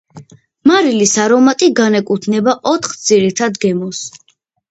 [0.69, 4.01] მარილის არომატი განეკუთნება ოთხ ძირითად გემოს.